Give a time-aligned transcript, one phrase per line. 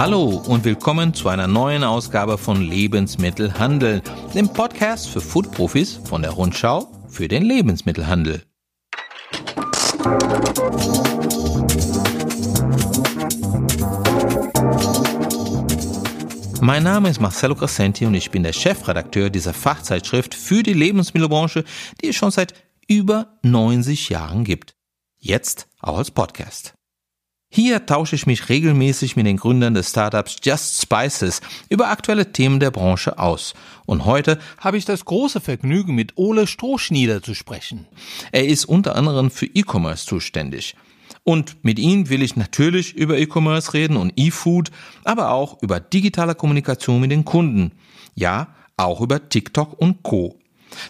[0.00, 4.00] Hallo und willkommen zu einer neuen Ausgabe von Lebensmittelhandel,
[4.34, 8.42] dem Podcast für Foodprofis von der Rundschau für den Lebensmittelhandel.
[16.62, 21.64] Mein Name ist Marcelo Crescenti und ich bin der Chefredakteur dieser Fachzeitschrift für die Lebensmittelbranche,
[22.00, 22.54] die es schon seit
[22.88, 24.76] über 90 Jahren gibt.
[25.18, 26.72] Jetzt auch als Podcast.
[27.52, 32.60] Hier tausche ich mich regelmäßig mit den Gründern des Startups Just Spices über aktuelle Themen
[32.60, 33.54] der Branche aus.
[33.86, 37.88] Und heute habe ich das große Vergnügen, mit Ole Strohschnieder zu sprechen.
[38.30, 40.76] Er ist unter anderem für E-Commerce zuständig.
[41.24, 44.70] Und mit ihm will ich natürlich über E-Commerce reden und E-Food,
[45.02, 47.72] aber auch über digitale Kommunikation mit den Kunden.
[48.14, 50.38] Ja, auch über TikTok und Co.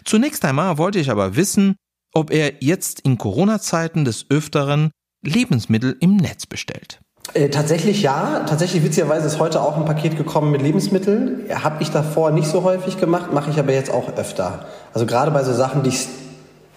[0.05, 1.75] Zunächst einmal wollte ich aber wissen,
[2.13, 6.99] ob er jetzt in Corona-Zeiten des Öfteren Lebensmittel im Netz bestellt.
[7.33, 8.43] Äh, tatsächlich ja.
[8.47, 11.45] Tatsächlich witzigerweise ist heute auch ein Paket gekommen mit Lebensmitteln.
[11.63, 14.65] Habe ich davor nicht so häufig gemacht, mache ich aber jetzt auch öfter.
[14.93, 16.07] Also gerade bei so Sachen, die ich,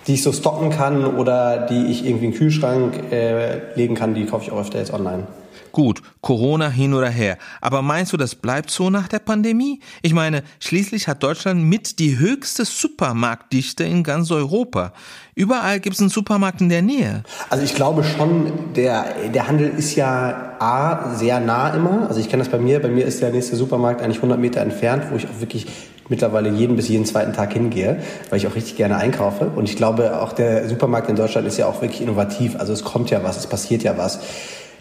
[0.06, 4.14] die ich so stocken kann oder die ich irgendwie in den Kühlschrank äh, legen kann,
[4.14, 5.27] die kaufe ich auch öfter jetzt online.
[5.75, 7.36] Gut, Corona hin oder her.
[7.61, 9.80] Aber meinst du, das bleibt so nach der Pandemie?
[10.03, 14.92] Ich meine, schließlich hat Deutschland mit die höchste Supermarktdichte in ganz Europa.
[15.34, 17.25] Überall gibt es einen Supermarkt in der Nähe.
[17.50, 22.06] Also ich glaube schon, der, der Handel ist ja A, sehr nah immer.
[22.06, 22.80] Also ich kenne das bei mir.
[22.80, 25.67] Bei mir ist der nächste Supermarkt eigentlich 100 Meter entfernt, wo ich auch wirklich
[26.08, 29.47] mittlerweile jeden bis jeden zweiten Tag hingehe, weil ich auch richtig gerne einkaufe.
[29.47, 32.61] Und ich glaube, auch der Supermarkt in Deutschland ist ja auch wirklich innovativ.
[32.61, 34.20] Also es kommt ja was, es passiert ja was.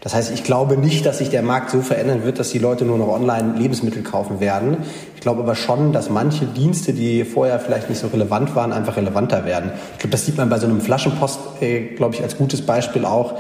[0.04, 2.84] Das heißt, ich glaube nicht, dass sich der Markt so verändern wird, dass die Leute
[2.84, 4.80] nur noch online Lebensmittel kaufen werden.
[5.16, 8.98] Ich glaube aber schon, dass manche Dienste, die vorher vielleicht nicht so relevant waren, einfach
[8.98, 9.72] relevanter werden.
[9.94, 13.06] Ich glaube, das sieht man bei so einem Flaschenpost, äh, glaube ich, als gutes Beispiel
[13.06, 13.36] auch.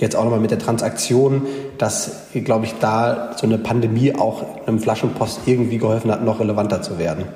[0.00, 1.46] Jetzt auch nochmal mit der Transaktion,
[1.78, 6.40] dass, äh, glaube ich, da so eine Pandemie auch einem Flaschenpost irgendwie geholfen hat, noch
[6.40, 7.26] relevanter zu werden.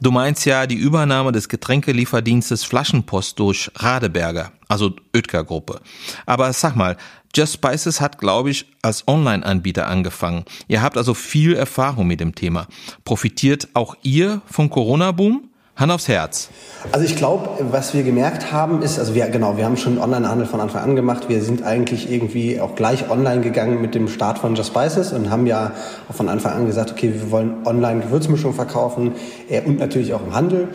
[0.00, 5.80] Du meinst ja die Übernahme des Getränkelieferdienstes Flaschenpost durch Radeberger, also Oetker Gruppe.
[6.26, 6.96] Aber sag mal,
[7.34, 10.44] Just Spices hat, glaube ich, als Online-Anbieter angefangen.
[10.68, 12.66] Ihr habt also viel Erfahrung mit dem Thema.
[13.04, 15.45] Profitiert auch ihr vom Corona-Boom?
[15.76, 16.48] Hand aufs Herz.
[16.92, 20.46] Also ich glaube, was wir gemerkt haben, ist, also wir, genau, wir haben schon Online-Handel
[20.46, 21.28] von Anfang an gemacht.
[21.28, 25.30] Wir sind eigentlich irgendwie auch gleich online gegangen mit dem Start von Just Spices und
[25.30, 25.72] haben ja
[26.08, 29.12] auch von Anfang an gesagt, okay, wir wollen online Gewürzmischung verkaufen
[29.50, 30.68] äh, und natürlich auch im Handel.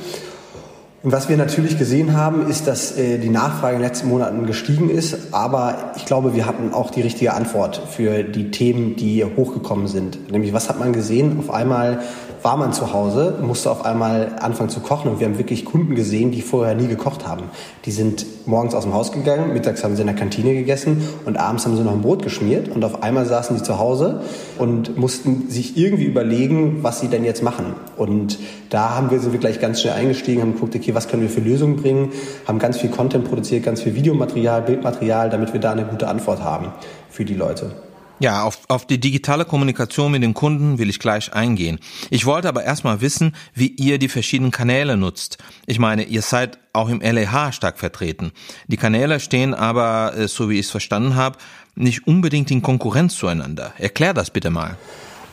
[1.03, 4.45] Und was wir natürlich gesehen haben, ist, dass äh, die Nachfrage in den letzten Monaten
[4.45, 5.33] gestiegen ist.
[5.33, 10.31] Aber ich glaube, wir hatten auch die richtige Antwort für die Themen, die hochgekommen sind.
[10.31, 11.39] Nämlich, was hat man gesehen?
[11.39, 12.01] Auf einmal
[12.43, 15.95] war man zu Hause, musste auf einmal anfangen zu kochen und wir haben wirklich Kunden
[15.95, 17.43] gesehen, die vorher nie gekocht haben.
[17.85, 21.37] Die sind morgens aus dem Haus gegangen, mittags haben sie in der Kantine gegessen und
[21.37, 24.21] abends haben sie noch ein Brot geschmiert und auf einmal saßen die zu Hause
[24.57, 27.75] und mussten sich irgendwie überlegen, was sie denn jetzt machen.
[27.97, 31.21] Und da haben wir, sind wir gleich ganz schnell eingestiegen, haben geguckt, okay, was können
[31.21, 32.11] wir für Lösungen bringen,
[32.47, 36.43] haben ganz viel Content produziert, ganz viel Videomaterial, Bildmaterial, damit wir da eine gute Antwort
[36.43, 36.67] haben
[37.09, 37.71] für die Leute.
[38.21, 41.79] Ja, auf, auf die digitale Kommunikation mit den Kunden will ich gleich eingehen.
[42.11, 45.39] Ich wollte aber erstmal wissen, wie ihr die verschiedenen Kanäle nutzt.
[45.65, 48.31] Ich meine, ihr seid auch im LEH stark vertreten.
[48.67, 51.39] Die Kanäle stehen aber, äh, so wie ich es verstanden habe,
[51.73, 53.73] nicht unbedingt in Konkurrenz zueinander.
[53.79, 54.77] Erklär das bitte mal.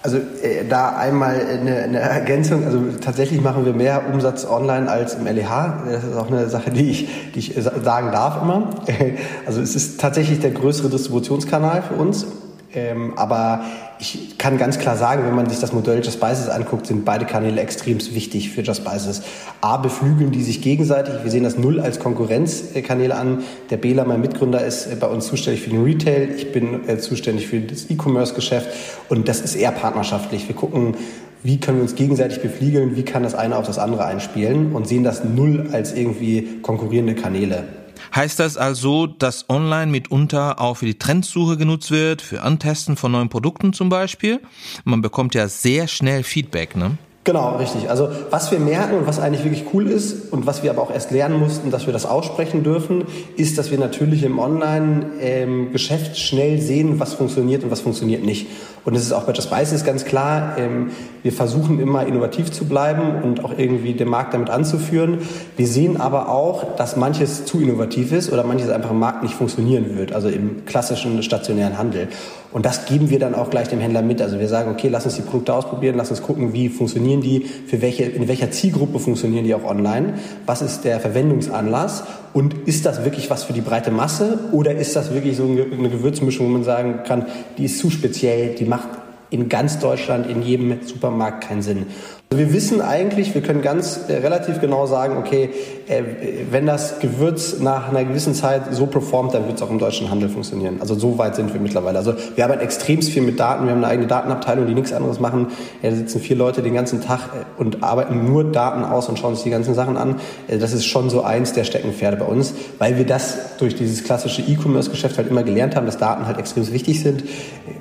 [0.02, 2.64] Also äh, da einmal eine, eine, Ergänzung.
[2.64, 5.82] Also tatsächlich machen wir mehr Umsatz online als im LEH.
[5.90, 8.70] Das ist auch eine Sache, die ich, die ich sagen darf immer.
[9.44, 12.26] Also es ist tatsächlich der größere Distributionskanal für uns.
[12.74, 13.62] Ähm, aber
[13.98, 17.24] ich kann ganz klar sagen, wenn man sich das Modell Just Spices anguckt, sind beide
[17.24, 19.22] Kanäle extrem wichtig für Just Spices.
[19.60, 21.14] A, beflügeln die sich gegenseitig.
[21.22, 23.42] Wir sehen das null als Konkurrenzkanäle an.
[23.70, 26.28] Der Bela, mein Mitgründer, ist äh, bei uns zuständig für den Retail.
[26.36, 28.68] Ich bin äh, zuständig für das E-Commerce-Geschäft.
[29.08, 30.46] Und das ist eher partnerschaftlich.
[30.46, 30.94] Wir gucken,
[31.42, 34.88] wie können wir uns gegenseitig beflügeln, wie kann das eine auf das andere einspielen und
[34.88, 37.77] sehen das null als irgendwie konkurrierende Kanäle.
[38.14, 43.12] Heißt das also, dass online mitunter auch für die Trendsuche genutzt wird, für Antesten von
[43.12, 44.40] neuen Produkten zum Beispiel?
[44.84, 46.98] Man bekommt ja sehr schnell Feedback, ne?
[47.28, 47.90] Genau, richtig.
[47.90, 50.90] Also was wir merken und was eigentlich wirklich cool ist und was wir aber auch
[50.90, 53.04] erst lernen mussten, dass wir das aussprechen dürfen,
[53.36, 58.46] ist, dass wir natürlich im Online-Geschäft schnell sehen, was funktioniert und was funktioniert nicht.
[58.88, 60.92] Und es ist auch bei Just Spices ganz klar, ähm,
[61.22, 65.18] wir versuchen immer innovativ zu bleiben und auch irgendwie den Markt damit anzuführen.
[65.58, 69.34] Wir sehen aber auch, dass manches zu innovativ ist oder manches einfach im Markt nicht
[69.34, 72.08] funktionieren wird, also im klassischen stationären Handel.
[72.50, 74.22] Und das geben wir dann auch gleich dem Händler mit.
[74.22, 77.40] Also wir sagen, okay, lass uns die Produkte ausprobieren, lass uns gucken, wie funktionieren die,
[77.40, 80.14] für welche, in welcher Zielgruppe funktionieren die auch online,
[80.46, 84.94] was ist der Verwendungsanlass und ist das wirklich was für die breite Masse oder ist
[84.96, 87.26] das wirklich so eine Gewürzmischung, wo man sagen kann,
[87.56, 88.88] die ist zu speziell, die macht
[89.30, 91.86] in ganz Deutschland in jedem Supermarkt keinen Sinn.
[92.30, 95.48] Wir wissen eigentlich, wir können ganz äh, relativ genau sagen, okay,
[95.88, 96.02] äh,
[96.50, 100.10] wenn das Gewürz nach einer gewissen Zeit so performt, dann wird es auch im deutschen
[100.10, 100.76] Handel funktionieren.
[100.80, 101.96] Also so weit sind wir mittlerweile.
[101.96, 103.64] Also wir arbeiten extrem viel mit Daten.
[103.64, 105.46] Wir haben eine eigene Datenabteilung, die nichts anderes machen.
[105.80, 109.34] Da sitzen vier Leute den ganzen Tag äh, und arbeiten nur Daten aus und schauen
[109.34, 110.16] sich die ganzen Sachen an.
[110.48, 114.04] Äh, das ist schon so eins der Steckenpferde bei uns, weil wir das durch dieses
[114.04, 117.24] klassische E-Commerce-Geschäft halt immer gelernt haben, dass Daten halt extrem wichtig sind,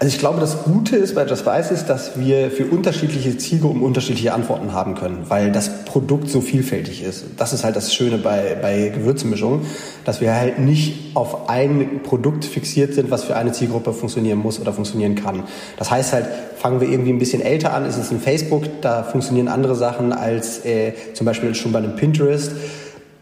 [0.00, 3.82] Also ich glaube, das Gute ist bei Just Weiß ist, dass wir für unterschiedliche Zielgruppen
[3.82, 7.24] unterschiedliche Antworten haben können, weil das Produkt so vielfältig ist.
[7.36, 9.62] Das ist halt das Schöne bei, bei Gewürzmischungen,
[10.04, 14.60] dass wir halt nicht auf ein Produkt fixiert sind, was für eine Zielgruppe funktionieren muss
[14.60, 15.42] oder funktionieren kann.
[15.78, 19.02] Das heißt halt, fangen wir irgendwie ein bisschen älter an, ist es ein Facebook, da
[19.02, 22.52] funktionieren andere Sachen als äh, zum Beispiel schon bei einem Pinterest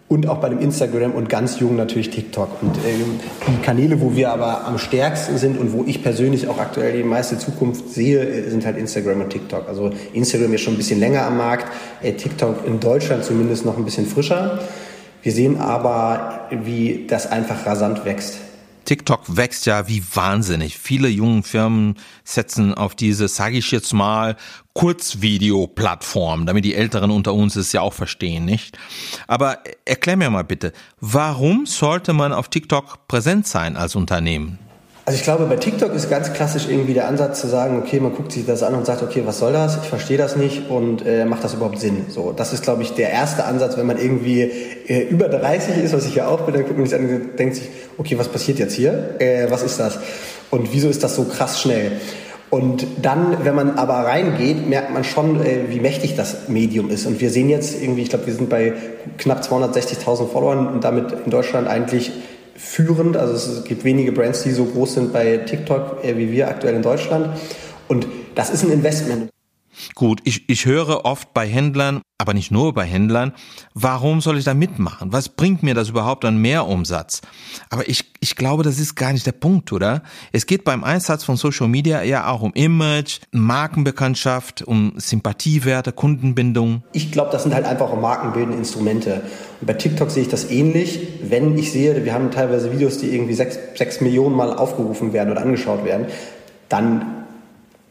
[0.08, 2.62] und auch bei dem Instagram und ganz jung natürlich TikTok.
[2.62, 2.90] Und äh,
[3.48, 7.02] die Kanäle, wo wir aber am stärksten sind und wo ich persönlich auch aktuell die
[7.02, 9.68] meiste Zukunft sehe, äh, sind halt Instagram und TikTok.
[9.68, 11.66] Also Instagram ist schon ein bisschen länger am Markt,
[12.02, 14.60] äh, TikTok in Deutschland zumindest noch ein bisschen frischer.
[15.22, 18.38] Wir sehen aber, wie das einfach rasant wächst.
[18.86, 20.78] TikTok wächst ja wie wahnsinnig.
[20.78, 24.36] Viele jungen Firmen setzen auf diese, sage ich jetzt mal,
[24.72, 28.78] Kurzvideo-Plattform, damit die Älteren unter uns es ja auch verstehen, nicht?
[29.26, 34.58] Aber erklär mir mal bitte, warum sollte man auf TikTok präsent sein als Unternehmen?
[35.08, 38.12] Also ich glaube, bei TikTok ist ganz klassisch irgendwie der Ansatz zu sagen, okay, man
[38.12, 39.76] guckt sich das an und sagt, okay, was soll das?
[39.80, 42.06] Ich verstehe das nicht und äh, macht das überhaupt Sinn?
[42.08, 45.92] So, das ist, glaube ich, der erste Ansatz, wenn man irgendwie äh, über 30 ist,
[45.92, 47.68] was ich ja auch bin, dann guckt man sich an und denkt sich,
[47.98, 49.14] okay, was passiert jetzt hier?
[49.20, 50.00] Äh, was ist das?
[50.50, 51.92] Und wieso ist das so krass schnell?
[52.50, 57.06] Und dann, wenn man aber reingeht, merkt man schon, äh, wie mächtig das Medium ist.
[57.06, 58.72] Und wir sehen jetzt irgendwie, ich glaube, wir sind bei
[59.18, 62.10] knapp 260.000 Followern und damit in Deutschland eigentlich
[62.56, 63.16] führend.
[63.16, 66.82] Also es gibt wenige Brands, die so groß sind bei TikTok wie wir aktuell in
[66.82, 67.28] Deutschland.
[67.88, 69.30] Und das ist ein Investment.
[69.94, 73.32] Gut, ich, ich höre oft bei Händlern, aber nicht nur bei Händlern,
[73.74, 75.12] warum soll ich da mitmachen?
[75.12, 77.20] Was bringt mir das überhaupt an Mehrumsatz?
[77.68, 80.02] Aber ich, ich glaube, das ist gar nicht der Punkt, oder?
[80.32, 86.82] Es geht beim Einsatz von Social Media eher auch um Image, Markenbekanntschaft, um Sympathiewerte, Kundenbindung.
[86.92, 89.22] Ich glaube, das sind halt einfach markenbildende Instrumente.
[89.60, 91.00] Und bei TikTok sehe ich das ähnlich.
[91.22, 95.30] Wenn ich sehe, wir haben teilweise Videos, die irgendwie sechs, sechs Millionen Mal aufgerufen werden
[95.30, 96.06] oder angeschaut werden,
[96.68, 97.15] dann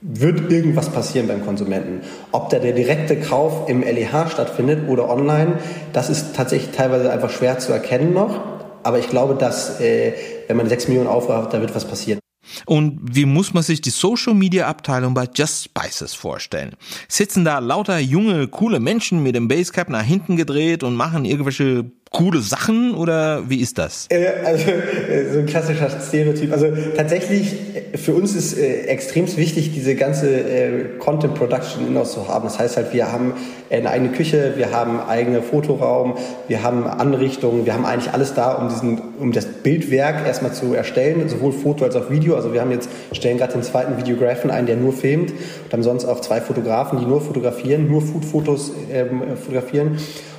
[0.01, 2.01] wird irgendwas passieren beim Konsumenten.
[2.31, 5.60] Ob da der direkte Kauf im LEH stattfindet oder online,
[5.93, 8.39] das ist tatsächlich teilweise einfach schwer zu erkennen noch.
[8.84, 10.13] Aber ich glaube, dass äh,
[10.48, 12.20] wenn man 6 Millionen aufruft, da wird was passieren.
[12.65, 16.75] Und wie muss man sich die Social Media Abteilung bei Just Spices vorstellen?
[17.08, 21.91] Sitzen da lauter junge, coole Menschen mit dem Basecap nach hinten gedreht und machen irgendwelche
[22.15, 24.07] coole Sachen oder wie ist das?
[24.10, 26.53] Äh, also äh, so ein klassischer Stereotyp.
[26.53, 27.53] Also tatsächlich
[27.93, 32.45] äh, für uns ist äh, extrem wichtig, diese ganze äh, Content Production in zu haben.
[32.45, 33.34] Das heißt halt, wir haben
[33.69, 36.13] eine eigene Küche, wir haben eigene Fotoraum,
[36.48, 40.74] wir haben Anrichtungen, wir haben eigentlich alles da, um diesen, um das Bildwerk erstmal zu
[40.74, 42.36] erstellen, sowohl Foto als auch Video.
[42.36, 45.84] Also wir haben jetzt stellen gerade den zweiten Videografen ein, der nur filmt und haben
[45.84, 49.98] sonst auch zwei Fotografen, die nur fotografieren, nur Food-Fotos ähm, fotografieren.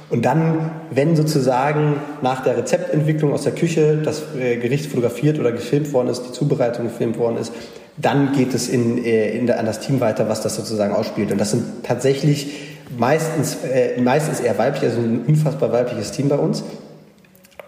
[0.08, 5.50] Und dann, wenn sozusagen nach der Rezeptentwicklung aus der Küche das äh, Gericht fotografiert oder
[5.50, 7.52] gefilmt worden ist, die Zubereitung gefilmt worden ist,
[7.96, 11.32] dann geht es in, äh, in an das Team weiter, was das sozusagen ausspielt.
[11.32, 16.36] Und das sind tatsächlich meistens, äh, meistens eher weiblich, also ein unfassbar weibliches Team bei
[16.36, 16.62] uns,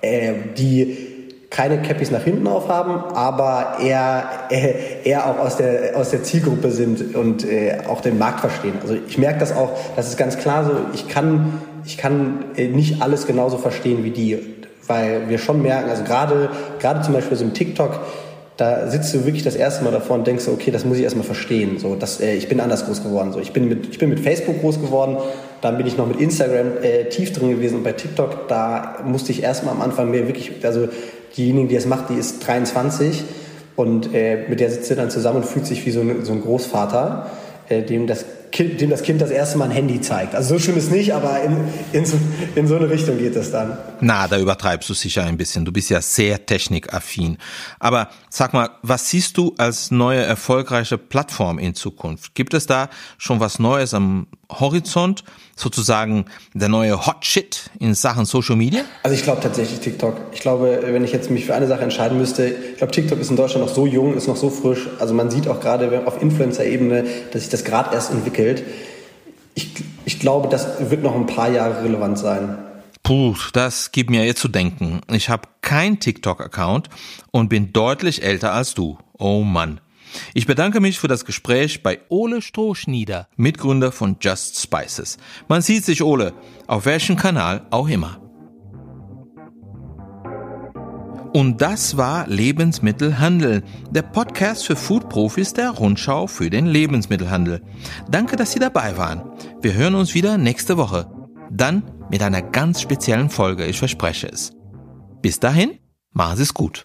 [0.01, 1.09] äh, die
[1.51, 6.71] keine Cappies nach hinten aufhaben, aber eher, äh, eher auch aus der, aus der Zielgruppe
[6.71, 8.75] sind und äh, auch den Markt verstehen.
[8.83, 12.69] Also ich merke das auch, das ist ganz klar so, ich kann, ich kann äh,
[12.69, 14.39] nicht alles genauso verstehen wie die,
[14.87, 17.99] weil wir schon merken, also gerade, gerade zum Beispiel so im TikTok,
[18.59, 21.25] da sitzt du wirklich das erste Mal davor und denkst okay, das muss ich erstmal
[21.25, 21.79] verstehen.
[21.79, 23.33] So, das, äh, ich bin anders groß geworden.
[23.33, 25.17] So, ich, bin mit, ich bin mit Facebook groß geworden,
[25.63, 29.33] dann bin ich noch mit Instagram äh, tief drin gewesen und bei TikTok, da musste
[29.33, 30.89] ich erstmal am Anfang mehr wirklich, also
[31.39, 33.25] diejenige, die das macht, die ist 23
[33.77, 36.33] und äh, mit der sitzt sie dann zusammen und fühlt sich wie so ein, so
[36.33, 37.31] ein Großvater,
[37.71, 40.35] äh, dem das kind, dem das Kind das erste Mal ein Handy zeigt.
[40.35, 41.57] Also so schlimm ist nicht, aber in,
[41.93, 42.17] in, so,
[42.55, 43.77] in so eine Richtung geht es dann.
[44.01, 45.65] Na, da übertreibst du sicher ein bisschen.
[45.65, 47.39] Du bist ja sehr technikaffin.
[47.79, 52.35] Aber sag mal, was siehst du als neue erfolgreiche Plattform in Zukunft?
[52.35, 52.89] Gibt es da
[53.19, 55.25] schon was Neues am Horizont?
[55.57, 58.83] Sozusagen der neue Hot Shit in Sachen Social Media?
[59.03, 60.15] Also ich glaube tatsächlich TikTok.
[60.33, 63.31] Ich glaube, wenn ich jetzt mich für eine Sache entscheiden müsste, ich glaube, TikTok ist
[63.31, 64.87] in Deutschland noch so jung, ist noch so frisch.
[65.01, 68.38] Also man sieht auch gerade auf Influencer-Ebene, dass sich das gerade erst entwickelt.
[69.55, 69.73] Ich,
[70.05, 72.59] ich glaube, das wird noch ein paar Jahre relevant sein.
[73.03, 75.01] Puh, das gibt mir jetzt zu denken.
[75.11, 76.89] Ich habe kein TikTok-Account
[77.31, 78.99] und bin deutlich älter als du.
[79.19, 79.81] Oh Mann.
[80.35, 85.19] Ich bedanke mich für das Gespräch bei Ole Strohschnieder, Mitgründer von Just Spices.
[85.49, 86.33] Man sieht sich, Ole,
[86.67, 88.21] auf welchem Kanal auch immer.
[91.33, 97.63] Und das war Lebensmittelhandel, der Podcast für Foodprofis der Rundschau für den Lebensmittelhandel.
[98.11, 99.23] Danke, dass Sie dabei waren.
[99.61, 101.11] Wir hören uns wieder nächste Woche.
[101.51, 104.53] Dann mit einer ganz speziellen Folge, ich verspreche es.
[105.21, 105.79] Bis dahin,
[106.13, 106.83] machen Sie es gut.